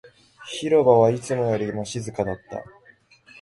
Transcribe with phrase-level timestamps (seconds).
[0.47, 2.63] 広場はいつもよりも静かだった